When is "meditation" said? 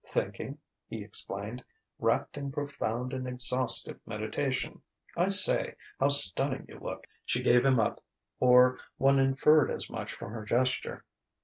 4.07-4.81